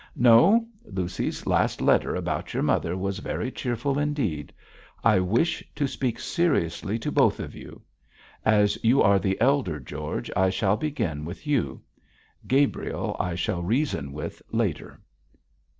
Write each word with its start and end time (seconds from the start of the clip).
'No. 0.15 0.67
Lucy's 0.83 1.45
last 1.45 1.79
letter 1.79 2.15
about 2.15 2.55
your 2.55 2.63
mother 2.63 2.97
was 2.97 3.19
very 3.19 3.51
cheerful 3.51 3.99
indeed. 3.99 4.51
I 5.03 5.19
wish 5.19 5.63
to 5.75 5.85
speak 5.87 6.17
seriously 6.19 6.97
to 6.97 7.11
both 7.11 7.39
of 7.39 7.53
you. 7.53 7.83
As 8.43 8.83
you 8.83 9.03
are 9.03 9.19
the 9.19 9.39
elder, 9.39 9.79
George, 9.79 10.31
I 10.35 10.49
shall 10.49 10.75
begin 10.75 11.23
with 11.23 11.45
you; 11.45 11.83
Gabriel, 12.47 13.15
I 13.19 13.35
shall 13.35 13.61
reason 13.61 14.11
with 14.11 14.41
later.' 14.51 14.99